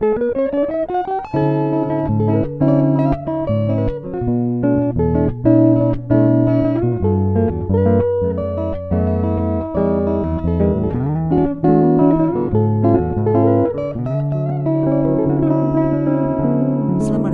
[0.00, 0.16] Selamat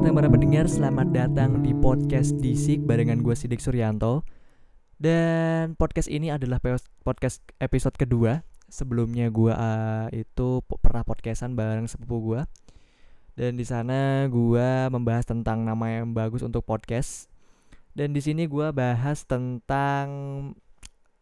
[0.02, 4.26] datang para pendengar, selamat datang di podcast Disik barengan gue Sidik Suryanto.
[4.98, 6.58] Dan podcast ini adalah
[7.06, 8.42] podcast episode kedua
[8.76, 12.40] Sebelumnya gue uh, itu pernah podcastan bareng sepupu gue
[13.32, 17.32] Dan di sana gue membahas tentang nama yang bagus untuk podcast.
[17.96, 20.08] Dan di sini gue bahas tentang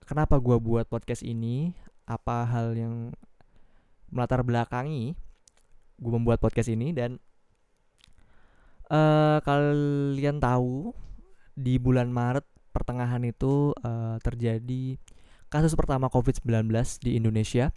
[0.02, 1.70] kenapa gue buat podcast ini
[2.10, 3.14] Apa hal yang
[4.10, 5.14] melatar belakangi
[5.98, 7.22] gue membuat podcast ini dan
[8.90, 10.94] eh kalian tahu
[11.54, 14.98] di bulan Maret pertengahan itu eh, terjadi
[15.54, 16.66] kasus pertama COVID-19
[16.98, 17.70] di Indonesia,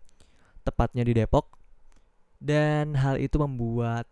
[0.66, 1.54] tepatnya di Depok.
[2.42, 4.10] Dan hal itu membuat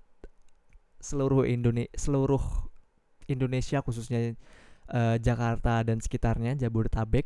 [1.02, 2.42] seluruh Indone seluruh
[3.26, 4.38] Indonesia khususnya
[4.90, 7.26] eh, Jakarta dan sekitarnya Jabodetabek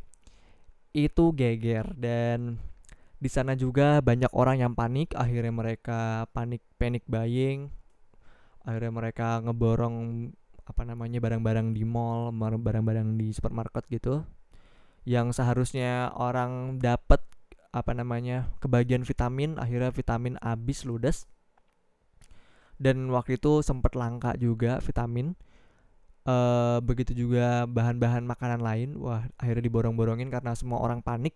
[0.95, 1.91] itu geger.
[1.95, 2.59] Dan
[3.19, 7.67] di sana juga banyak orang yang panik, akhirnya mereka panik panic buying,
[8.63, 10.31] akhirnya mereka ngeborong
[10.63, 14.23] apa namanya barang-barang di mall, barang-barang di supermarket gitu,
[15.09, 17.25] yang seharusnya orang dapat
[17.73, 21.25] apa namanya kebagian vitamin, akhirnya vitamin habis ludes,
[22.77, 25.33] dan waktu itu sempat langka juga vitamin.
[26.29, 31.33] eh begitu juga bahan-bahan makanan lain, wah akhirnya diborong-borongin karena semua orang panik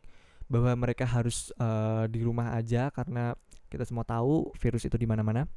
[0.51, 3.33] bahwa mereka harus eh, di rumah aja karena
[3.71, 5.49] kita semua tahu virus itu di mana-mana.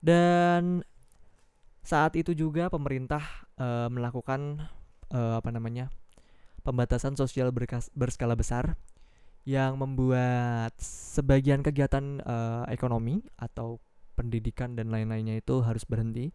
[0.00, 0.80] Dan
[1.84, 3.22] saat itu juga pemerintah
[3.60, 4.64] eh, melakukan
[5.12, 5.92] eh, apa namanya?
[6.66, 8.74] Pembatasan sosial berkas- berskala besar
[9.46, 13.78] yang membuat sebagian kegiatan eh, ekonomi atau
[14.18, 16.34] pendidikan dan lain-lainnya itu harus berhenti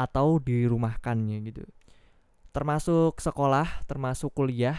[0.00, 1.68] atau dirumahkannya gitu.
[2.56, 4.78] Termasuk sekolah, termasuk kuliah,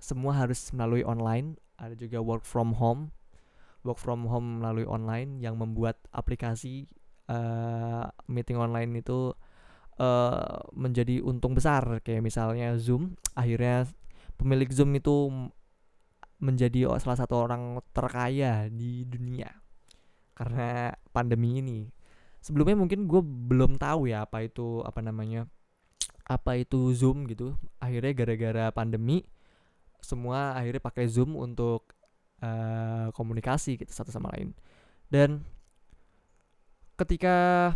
[0.00, 1.60] semua harus melalui online.
[1.76, 3.12] Ada juga work from home,
[3.84, 6.88] work from home melalui online yang membuat aplikasi
[7.28, 9.36] eh, meeting online itu
[9.98, 12.00] eh, menjadi untung besar.
[12.02, 13.86] Kayak misalnya Zoom, akhirnya
[14.38, 15.30] pemilik Zoom itu
[16.38, 19.50] menjadi salah satu orang terkaya di dunia
[20.38, 21.80] karena pandemi ini.
[22.38, 25.50] Sebelumnya mungkin gue belum tahu ya apa itu apa namanya
[26.30, 27.58] apa itu Zoom gitu.
[27.82, 29.26] Akhirnya gara-gara pandemi
[29.98, 31.90] semua akhirnya pakai Zoom untuk
[32.38, 34.54] eh, komunikasi gitu satu sama lain.
[35.10, 35.42] Dan
[36.94, 37.74] ketika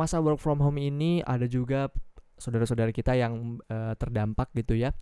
[0.00, 1.92] masa work from home ini ada juga
[2.40, 4.96] saudara-saudara kita yang eh, terdampak gitu ya.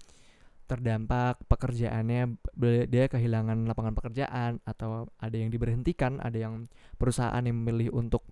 [0.66, 2.34] Terdampak pekerjaannya
[2.90, 6.66] dia kehilangan lapangan pekerjaan atau ada yang diberhentikan, ada yang
[6.98, 8.26] perusahaan yang memilih untuk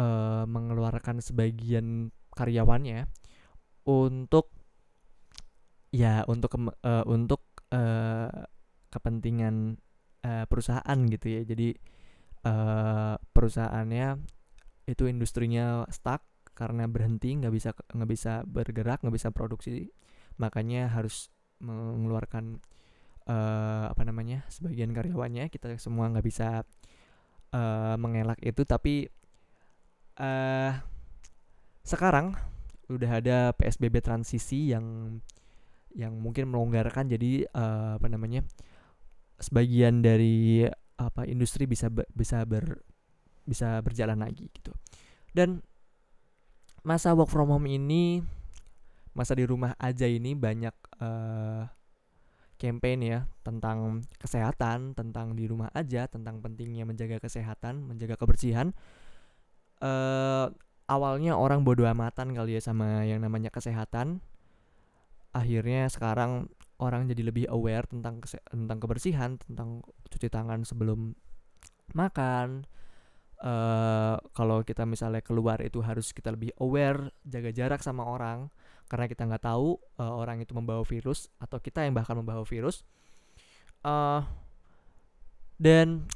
[0.00, 3.06] eh, mengeluarkan sebagian karyawannya
[3.84, 4.56] untuk
[5.92, 8.48] ya untuk eh, untuk eh,
[8.90, 9.76] kepentingan
[10.24, 11.42] eh, perusahaan gitu ya.
[11.44, 11.68] Jadi
[12.48, 14.39] eh, perusahaannya
[14.88, 19.88] itu industrinya stuck karena berhenti nggak bisa nggak bisa bergerak nggak bisa produksi.
[20.40, 21.28] Makanya harus
[21.60, 22.60] mengeluarkan
[23.28, 25.48] eh, apa namanya sebagian karyawannya.
[25.52, 26.64] Kita semua nggak bisa
[27.54, 28.62] eh, mengelak itu.
[28.64, 29.08] Tapi
[30.20, 30.72] eh
[31.80, 32.36] sekarang
[32.90, 35.18] udah ada PSBB transisi yang
[35.94, 37.08] yang mungkin melonggarkan.
[37.10, 38.44] Jadi eh, apa namanya
[39.40, 40.68] sebagian dari
[41.00, 42.84] apa industri bisa be- bisa ber
[43.50, 44.70] bisa berjalan lagi gitu.
[45.34, 45.66] Dan
[46.86, 48.22] masa work from home ini
[49.10, 50.72] masa di rumah aja ini banyak
[51.02, 51.64] eh
[52.60, 58.70] campaign ya tentang kesehatan tentang di rumah aja tentang pentingnya menjaga kesehatan menjaga kebersihan.
[59.82, 60.46] Eh
[60.86, 64.22] awalnya orang bodoh amatan kali ya sama yang namanya kesehatan.
[65.30, 66.50] Akhirnya sekarang
[66.80, 71.14] orang jadi lebih aware tentang tentang kebersihan tentang cuci tangan sebelum
[71.92, 72.64] makan
[73.40, 78.52] eh kalau kita misalnya keluar itu harus kita lebih aware jaga jarak sama orang.
[78.90, 82.84] Karena kita nggak tahu eh, orang itu membawa virus atau kita yang bahkan membawa virus.
[83.84, 84.22] Eh
[85.60, 86.08] dan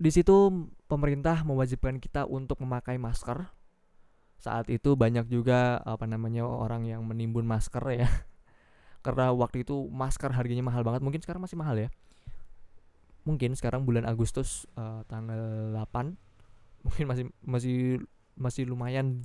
[0.00, 3.46] di situ pemerintah mewajibkan kita untuk memakai masker.
[4.40, 8.08] Saat itu banyak juga apa namanya orang yang menimbun masker ya.
[9.04, 11.02] Karena waktu itu masker harganya mahal banget.
[11.04, 11.90] Mungkin sekarang masih mahal ya
[13.30, 16.18] mungkin sekarang bulan Agustus eh, tanggal 8
[16.86, 17.78] mungkin masih masih
[18.34, 19.22] masih lumayan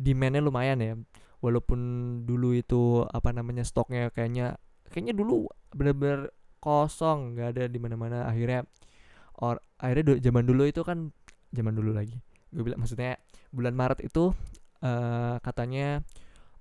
[0.00, 0.94] demandnya lumayan ya.
[1.38, 1.80] Walaupun
[2.26, 4.58] dulu itu apa namanya stoknya kayaknya
[4.90, 8.26] kayaknya dulu bener-bener kosong nggak ada di mana-mana.
[8.26, 8.66] Akhirnya
[9.38, 11.14] or akhirnya du- zaman dulu itu kan
[11.54, 12.18] zaman dulu lagi.
[12.50, 13.20] Gue bilang maksudnya
[13.54, 14.34] bulan Maret itu
[14.82, 16.02] uh, katanya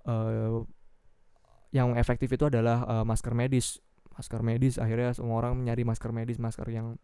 [0.06, 0.62] uh,
[1.74, 3.81] yang efektif itu adalah uh, masker medis
[4.18, 6.98] masker medis akhirnya semua orang nyari masker medis masker yang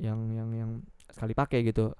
[0.00, 0.70] yang yang yang
[1.12, 1.92] sekali pakai gitu.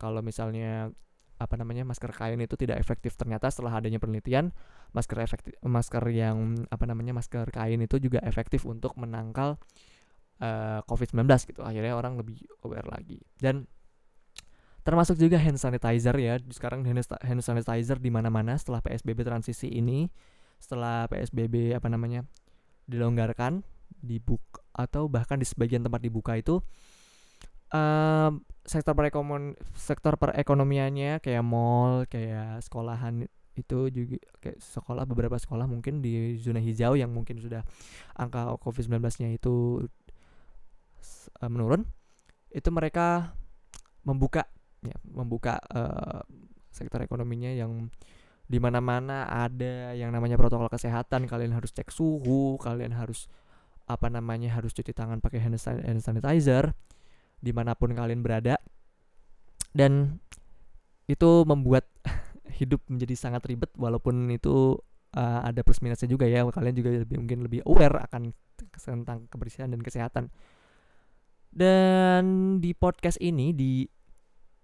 [0.00, 0.90] Kalau misalnya
[1.36, 4.54] apa namanya masker kain itu tidak efektif ternyata setelah adanya penelitian
[4.94, 9.58] masker efektif masker yang apa namanya masker kain itu juga efektif untuk menangkal
[10.38, 11.60] uh, COVID-19 gitu.
[11.66, 13.18] Akhirnya orang lebih aware lagi.
[13.36, 13.66] Dan
[14.86, 16.38] termasuk juga hand sanitizer ya.
[16.50, 20.10] Sekarang hand sanitizer di mana-mana setelah PSBB transisi ini
[20.62, 22.22] setelah PSBB apa namanya
[22.88, 23.62] dilonggarkan
[24.02, 26.58] dibuka atau bahkan di sebagian tempat dibuka itu
[27.72, 35.68] um, sektor perekonomian sektor perekonomiannya kayak mall kayak sekolahan itu juga kayak sekolah beberapa sekolah
[35.68, 37.60] mungkin di zona hijau yang mungkin sudah
[38.16, 39.84] angka COVID-19-nya itu
[41.40, 41.84] uh, menurun
[42.48, 43.36] itu mereka
[44.08, 44.48] membuka
[44.82, 46.24] ya membuka uh,
[46.72, 47.92] sektor ekonominya yang
[48.46, 51.26] di mana-mana ada yang namanya protokol kesehatan.
[51.26, 53.30] Kalian harus cek suhu kalian harus
[53.86, 55.58] apa namanya harus cuci tangan pakai hand
[56.00, 56.72] sanitizer
[57.42, 58.58] di mana pun kalian berada.
[59.72, 60.20] Dan
[61.08, 61.88] itu membuat
[62.58, 64.78] hidup menjadi sangat ribet walaupun itu
[65.16, 66.44] uh, ada plus minusnya juga ya.
[66.46, 68.32] Kalian juga lebih mungkin lebih aware akan
[68.78, 70.30] tentang kebersihan dan kesehatan.
[71.52, 72.24] Dan
[72.64, 73.84] di podcast ini di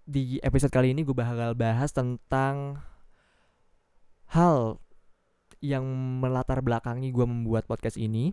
[0.09, 2.81] di episode kali ini gue bakal bahas tentang
[4.29, 4.77] hal
[5.59, 5.83] yang
[6.21, 8.31] melatar belakangi gue membuat podcast ini.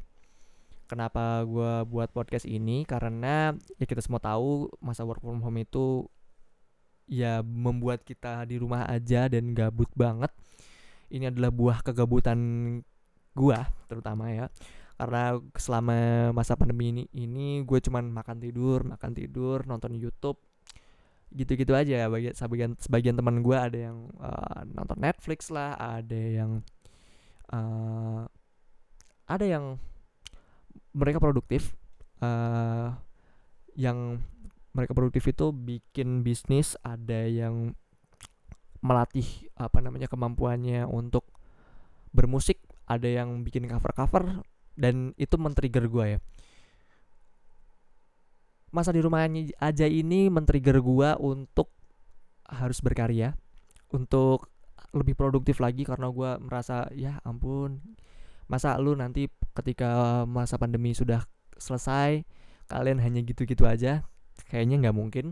[0.86, 2.86] Kenapa gue buat podcast ini?
[2.86, 3.50] Karena
[3.80, 6.06] ya kita semua tahu masa work from home itu
[7.10, 10.30] ya membuat kita di rumah aja dan gabut banget.
[11.10, 12.38] Ini adalah buah kegabutan
[13.34, 13.58] gue
[13.90, 14.46] terutama ya.
[14.96, 15.96] Karena selama
[16.32, 20.38] masa pandemi ini, ini gue cuman makan tidur, makan tidur, nonton YouTube,
[21.36, 22.08] gitu-gitu aja.
[22.08, 26.64] Bagi sebagian sebagian teman gue ada yang uh, nonton Netflix lah ada yang
[27.52, 28.24] uh,
[29.28, 29.76] ada yang
[30.96, 31.76] mereka produktif
[32.24, 32.96] uh,
[33.76, 34.24] yang
[34.72, 37.76] mereka produktif itu bikin bisnis ada yang
[38.80, 41.28] melatih apa namanya kemampuannya untuk
[42.12, 44.24] bermusik ada yang bikin cover cover
[44.76, 46.18] dan itu men-trigger gue ya
[48.74, 51.70] masa di rumahnya aja ini men-trigger gua untuk
[52.46, 53.34] harus berkarya
[53.90, 54.50] untuk
[54.94, 57.82] lebih produktif lagi karena gua merasa ya ampun
[58.46, 61.26] masa lu nanti ketika masa pandemi sudah
[61.58, 62.22] selesai
[62.66, 64.06] kalian hanya gitu-gitu aja?
[64.50, 65.26] Kayaknya nggak mungkin.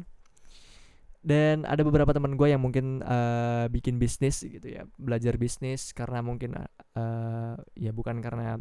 [1.25, 6.21] Dan ada beberapa teman gue yang mungkin uh, bikin bisnis gitu ya belajar bisnis karena
[6.21, 8.61] mungkin uh, ya bukan karena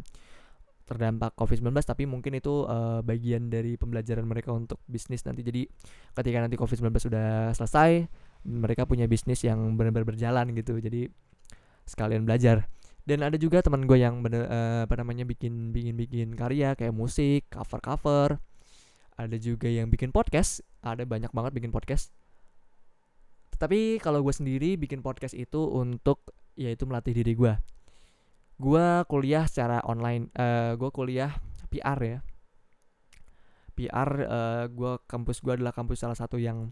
[0.84, 5.40] terdampak COVID-19 tapi mungkin itu uh, bagian dari pembelajaran mereka untuk bisnis nanti.
[5.40, 5.64] Jadi
[6.12, 8.04] ketika nanti COVID-19 sudah selesai
[8.44, 10.76] mereka punya bisnis yang benar-benar berjalan gitu.
[10.76, 11.08] Jadi
[11.88, 12.68] sekalian belajar.
[13.04, 16.92] Dan ada juga teman gue yang bener uh, apa namanya bikin bikin bikin karya kayak
[16.92, 18.28] musik cover cover.
[19.16, 20.64] Ada juga yang bikin podcast.
[20.84, 22.12] Ada banyak banget bikin podcast.
[23.56, 27.73] Tapi kalau gue sendiri bikin podcast itu untuk yaitu melatih diri gue
[28.54, 31.32] gue kuliah secara online uh, eh, gue kuliah
[31.70, 32.18] PR ya.
[33.74, 36.70] PR uh, eh, gue kampus gue adalah kampus salah satu yang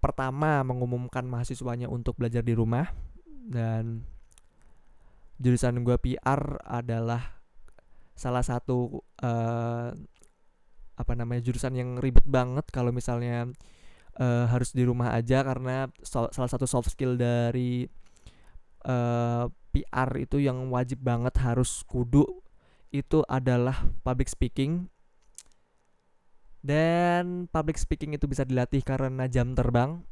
[0.00, 2.88] pertama mengumumkan mahasiswanya untuk belajar di rumah.
[3.28, 4.04] Dan
[5.40, 7.40] jurusan gue PR adalah
[8.16, 9.88] salah satu uh,
[11.00, 13.48] apa namanya jurusan yang ribet banget kalau misalnya
[14.20, 17.88] uh, harus di rumah aja karena so salah satu soft skill dari
[18.84, 22.26] uh, PR itu yang wajib banget harus kudu
[22.90, 24.90] itu adalah public speaking.
[26.60, 30.04] Dan public speaking itu bisa dilatih karena jam terbang.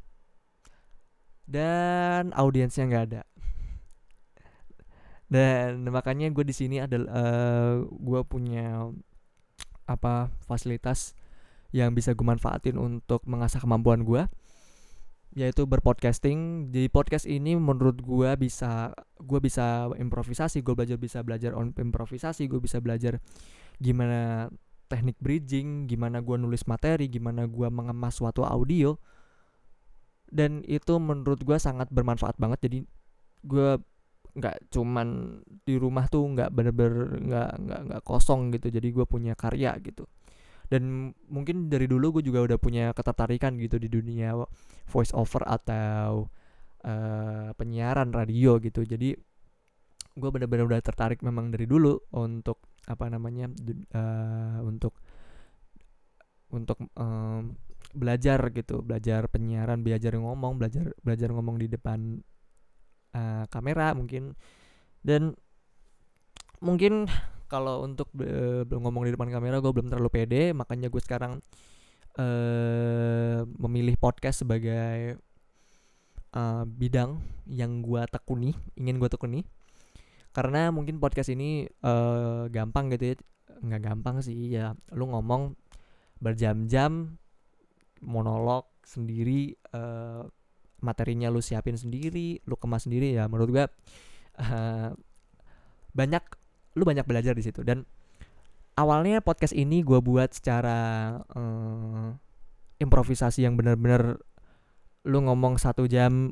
[1.45, 3.21] Dan audiensnya nggak ada.
[5.29, 8.89] Dan makanya gue di sini adalah uh, eh, gue punya
[9.85, 11.13] apa fasilitas
[11.69, 14.25] yang bisa gue manfaatin untuk mengasah kemampuan gue
[15.37, 16.69] yaitu berpodcasting.
[16.73, 22.49] Di podcast ini menurut gue bisa gue bisa improvisasi gue belajar bisa belajar on improvisasi
[22.49, 23.21] gue bisa belajar
[23.77, 24.49] gimana
[24.89, 28.97] teknik bridging gimana gue nulis materi gimana gue mengemas suatu audio.
[30.29, 32.69] Dan itu menurut gue sangat bermanfaat banget.
[32.69, 32.79] Jadi
[33.45, 33.81] gue
[34.29, 38.69] nggak cuman di rumah tuh nggak bener-bener nggak nggak nggak kosong gitu.
[38.69, 40.05] Jadi gue punya karya gitu
[40.69, 44.37] dan mungkin dari dulu gue juga udah punya ketertarikan gitu di dunia
[44.85, 46.29] voice over atau
[46.85, 48.85] uh, penyiaran radio gitu.
[48.85, 49.17] Jadi
[50.13, 53.49] gue bener-bener udah tertarik memang dari dulu untuk apa namanya
[53.97, 54.93] uh, untuk
[56.53, 57.57] untuk um,
[57.97, 58.85] belajar gitu.
[58.85, 62.21] Belajar penyiaran belajar ngomong belajar belajar ngomong di depan
[63.17, 64.37] uh, kamera mungkin.
[65.01, 65.33] Dan
[66.61, 67.09] mungkin
[67.49, 71.41] kalau untuk uh, ngomong di depan kamera gue belum terlalu pede makanya gue sekarang
[72.15, 75.17] uh, memilih podcast sebagai
[76.37, 77.17] uh, bidang
[77.49, 79.41] yang gue tekuni ingin gue tekuni.
[80.29, 83.15] Karena mungkin podcast ini uh, gampang gitu ya
[83.59, 84.77] nggak gampang sih ya.
[84.93, 85.57] Lu ngomong
[86.21, 87.17] berjam-jam
[87.99, 90.23] monolog sendiri uh,
[90.79, 93.65] materinya lu siapin sendiri lu kemas sendiri ya menurut gue
[94.39, 94.91] uh,
[95.91, 96.23] banyak
[96.79, 97.59] lu banyak belajar di situ.
[97.67, 97.83] Dan
[98.79, 102.15] awalnya podcast ini gue buat secara uh,
[102.79, 104.23] improvisasi yang benar-benar
[105.03, 106.31] lu ngomong satu jam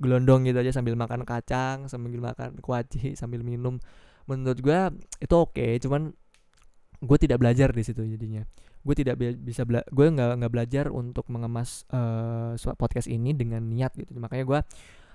[0.00, 3.78] gelondong gitu aja sambil makan kacang sambil makan kuaci sambil minum.
[4.26, 4.78] Menurut gue
[5.22, 6.10] itu oke okay, cuman
[7.00, 8.42] gue tidak belajar di situ jadinya.
[8.80, 13.94] Gue tidak bisa bela gue nggak nggak belajar untuk mengemas uh, podcast ini dengan niat
[13.94, 14.16] gitu.
[14.16, 14.60] Makanya gue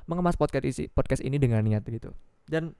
[0.05, 2.13] mengemas podcast isi podcast ini dengan niat gitu.
[2.45, 2.77] Dan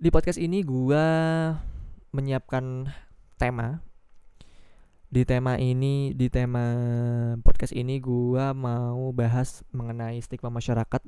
[0.00, 1.06] di podcast ini gue
[2.16, 2.88] menyiapkan
[3.36, 3.84] tema.
[5.12, 6.64] Di tema ini di tema
[7.44, 11.04] podcast ini gue mau bahas mengenai stigma masyarakat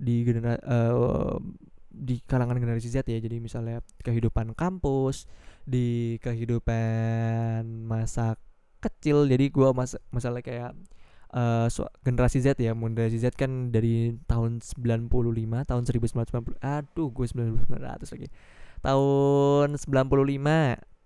[0.00, 1.36] di genera uh,
[1.92, 3.20] di kalangan generasi Z ya.
[3.20, 5.28] Jadi misalnya kehidupan kampus
[5.68, 8.40] di kehidupan masa
[8.80, 9.28] kecil.
[9.28, 10.72] Jadi gue mas masalah kayak
[11.34, 11.66] uh,
[12.06, 15.10] generasi Z ya generasi Z kan dari tahun 95
[15.66, 18.28] tahun 1990 aduh gue 1900 lagi.
[18.80, 19.84] Tahun 95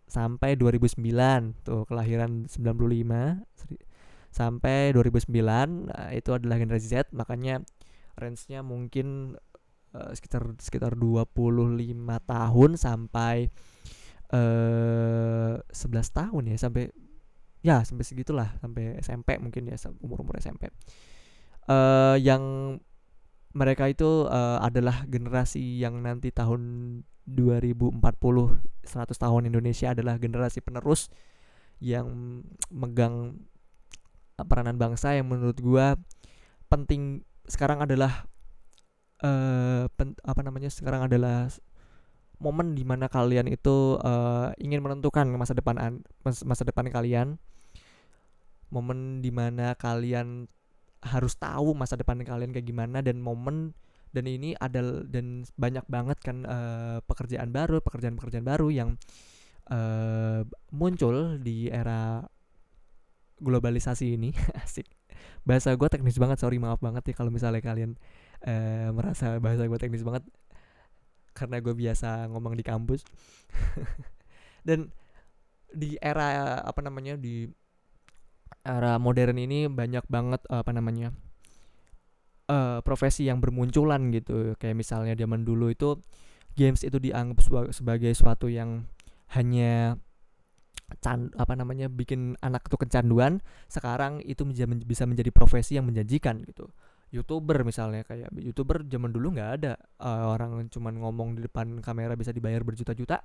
[0.08, 3.44] sampai 2009 tuh kelahiran 95
[4.32, 7.60] sampai 2009 nah, itu adalah generasi Z makanya
[8.16, 9.36] range-nya mungkin
[9.92, 11.28] uh, sekitar sekitar 25
[12.24, 13.36] tahun sampai
[14.28, 16.92] eh uh, 11 tahun ya sampai
[17.64, 20.70] ya sampai segitulah sampai SMP mungkin ya umur-umur SMP.
[21.68, 22.76] Uh, yang
[23.52, 26.60] mereka itu uh, adalah generasi yang nanti tahun
[27.28, 31.12] 2040 100 tahun Indonesia adalah generasi penerus
[31.78, 32.40] yang
[32.72, 33.44] megang
[34.38, 35.98] peranan bangsa yang menurut gua
[36.70, 38.28] penting sekarang adalah
[39.24, 41.50] uh, pen, apa namanya sekarang adalah
[42.38, 47.38] momen di mana kalian itu uh, ingin menentukan masa depan masa depan kalian.
[48.70, 50.46] Momen di mana kalian
[51.02, 53.72] harus tahu masa depan kalian kayak gimana dan momen
[54.10, 58.96] dan ini ada dan banyak banget kan uh, pekerjaan baru pekerjaan-pekerjaan baru yang
[59.68, 60.42] uh,
[60.72, 62.24] muncul di era
[63.38, 64.30] globalisasi ini.
[64.64, 64.88] Asik.
[65.46, 67.96] Bahasa gue teknis banget sorry maaf banget ya kalau misalnya kalian
[68.44, 70.24] uh, merasa bahasa gue teknis banget
[71.38, 73.06] karena gue biasa ngomong di kampus.
[74.66, 74.90] Dan
[75.70, 77.46] di era apa namanya di
[78.64, 81.12] era modern ini banyak banget apa namanya
[82.50, 84.58] uh, profesi yang bermunculan gitu.
[84.58, 85.96] Kayak misalnya zaman dulu itu
[86.58, 87.38] games itu dianggap
[87.70, 88.90] sebagai suatu yang
[89.38, 89.94] hanya
[91.04, 93.38] can apa namanya bikin anak tuh kecanduan.
[93.70, 94.42] Sekarang itu
[94.82, 96.74] bisa menjadi profesi yang menjanjikan gitu
[97.08, 99.72] youtuber misalnya kayak youtuber zaman dulu nggak ada
[100.04, 103.24] uh, orang cuman ngomong di depan kamera bisa dibayar berjuta-juta.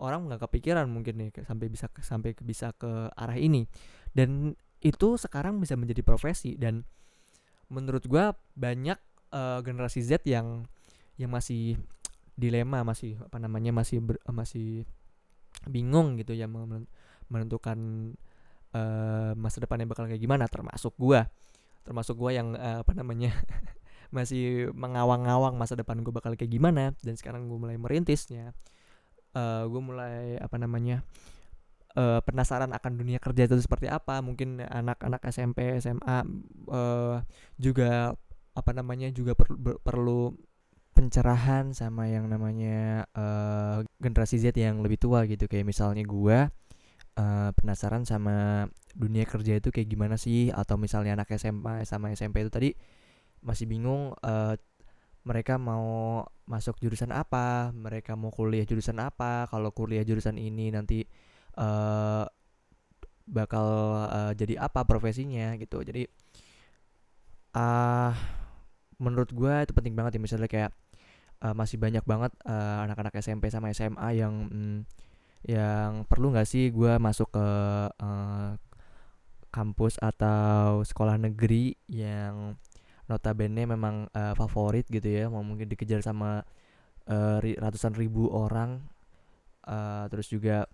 [0.00, 3.68] Orang nggak kepikiran mungkin nih sampai bisa sampai bisa ke arah ini.
[4.14, 6.86] Dan itu sekarang bisa menjadi profesi dan
[7.68, 8.24] menurut gue
[8.56, 8.98] banyak
[9.34, 10.64] uh, generasi Z yang
[11.20, 11.76] yang masih
[12.32, 14.88] dilema masih apa namanya masih ber, masih
[15.68, 16.48] bingung gitu ya
[17.28, 17.78] menentukan
[18.72, 21.20] uh, masa depannya bakal kayak gimana termasuk gue
[21.82, 23.32] termasuk gue yang uh, apa namanya
[24.16, 26.92] masih mengawang-awang masa depan gue bakal kayak gimana.
[27.00, 28.56] Dan sekarang gue mulai merintisnya
[29.34, 31.02] uh, gue mulai apa namanya
[31.94, 34.18] uh, penasaran akan dunia kerja itu seperti apa.
[34.22, 36.26] Mungkin anak-anak SMP SMA
[36.70, 37.22] uh,
[37.58, 38.14] juga
[38.50, 40.34] apa namanya juga per, ber, perlu
[40.90, 45.46] pencerahan sama yang namanya uh, generasi Z yang lebih tua gitu.
[45.46, 46.38] Kayak misalnya gue
[47.16, 50.50] uh, penasaran sama dunia kerja itu kayak gimana sih?
[50.50, 52.70] Atau misalnya anak SMA sama SMP itu tadi
[53.40, 54.54] masih bingung uh,
[55.24, 57.70] mereka mau masuk jurusan apa?
[57.76, 59.46] Mereka mau kuliah jurusan apa?
[59.48, 61.04] Kalau kuliah jurusan ini nanti
[61.60, 62.24] uh,
[63.30, 63.66] bakal
[64.10, 65.84] uh, jadi apa profesinya gitu.
[65.84, 66.08] Jadi
[67.54, 68.12] uh,
[68.98, 70.20] menurut gue itu penting banget ya.
[70.20, 70.72] Misalnya kayak
[71.44, 74.78] uh, masih banyak banget anak-anak uh, SMP sama SMA yang mm,
[75.40, 77.46] yang perlu nggak sih gue masuk ke
[77.96, 78.49] uh,
[79.60, 82.56] kampus atau sekolah negeri yang
[83.12, 86.48] notabene memang uh, favorit gitu ya mau mungkin dikejar sama
[87.12, 88.80] uh, ratusan ribu orang
[89.68, 90.64] uh, terus juga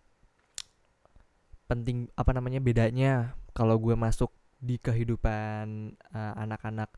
[1.67, 4.31] penting apa namanya bedanya kalau gue masuk
[4.63, 6.95] di kehidupan uh, anak-anak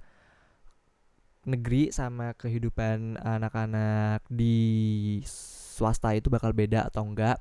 [1.49, 4.61] negeri sama kehidupan anak-anak di
[5.25, 7.41] swasta itu bakal beda atau enggak.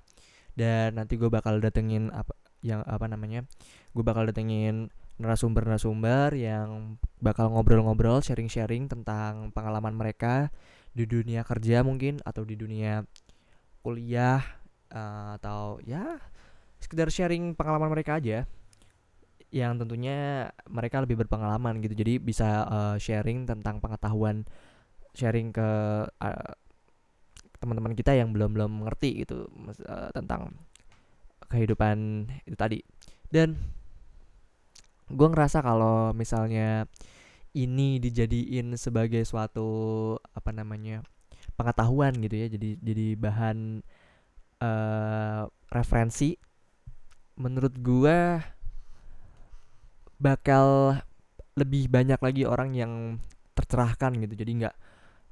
[0.57, 2.33] Dan nanti gue bakal datengin apa
[2.67, 3.47] yang apa namanya
[3.95, 10.53] gue bakal datengin narasumber-narasumber yang bakal ngobrol-ngobrol sharing-sharing tentang pengalaman mereka
[10.93, 13.01] di dunia kerja mungkin atau di dunia
[13.81, 14.41] kuliah
[14.93, 16.21] uh, atau ya
[16.77, 18.45] sekedar sharing pengalaman mereka aja.
[19.47, 21.95] Yang tentunya mereka lebih berpengalaman gitu.
[21.95, 24.43] Jadi bisa uh, sharing tentang pengetahuan
[25.15, 25.69] sharing ke
[26.05, 26.51] uh,
[27.57, 29.49] teman-teman kita yang belum belum mengerti gitu
[29.89, 30.53] uh, tentang
[31.47, 32.79] kehidupan itu tadi.
[33.27, 33.55] Dan
[35.07, 36.87] gue ngerasa kalau misalnya
[37.55, 41.01] ini dijadiin sebagai suatu apa namanya
[41.57, 43.81] pengetahuan gitu ya jadi jadi bahan
[44.61, 46.37] uh, referensi
[47.39, 48.37] menurut gue
[50.17, 50.97] bakal
[51.57, 52.93] lebih banyak lagi orang yang
[53.57, 54.33] tercerahkan gitu.
[54.37, 54.75] Jadi nggak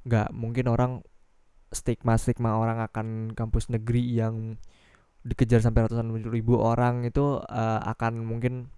[0.06, 0.92] nggak mungkin orang
[1.70, 4.58] stigma stigma orang akan kampus negeri yang
[5.26, 8.70] dikejar sampai ratusan ribu orang itu uh, akan mungkin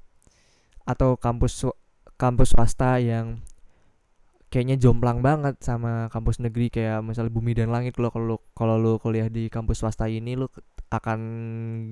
[0.88, 1.68] atau kampus
[2.16, 3.44] kampus swasta yang
[4.48, 6.72] kayaknya jomplang banget sama kampus negeri.
[6.72, 10.48] Kayak misalnya bumi dan langit lo kalau kalau lo kuliah di kampus swasta ini lo
[10.88, 11.20] akan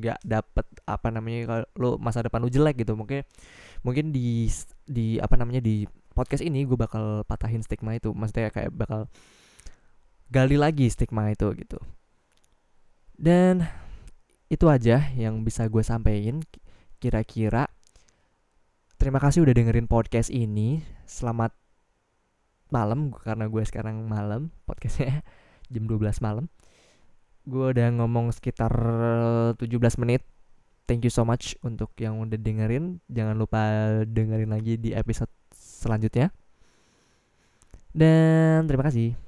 [0.01, 2.97] nggak dapet apa namanya kalau lo masa depan lo jelek gitu.
[2.97, 3.23] Mungkin
[3.85, 4.49] mungkin di
[4.89, 5.85] di apa namanya di
[6.17, 8.17] podcast ini gue bakal patahin stigma itu.
[8.17, 9.13] Maksudnya kayak bakal
[10.33, 11.77] gali lagi stigma itu gitu.
[13.17, 13.69] Dan
[14.47, 16.43] itu aja yang bisa gue sampaikan
[17.03, 17.67] kira-kira.
[18.97, 20.81] Terima kasih udah dengerin podcast ini.
[21.05, 21.53] Selamat
[22.71, 25.23] malam karena gue sekarang malam podcastnya
[25.73, 26.47] jam 12 malam.
[27.47, 28.73] Gue udah ngomong sekitar
[29.59, 29.63] 17
[30.03, 30.23] menit.
[30.87, 33.03] Thank you so much untuk yang udah dengerin.
[33.11, 33.63] Jangan lupa
[34.07, 36.31] dengerin lagi di episode selanjutnya.
[37.91, 39.19] Dan terima kasih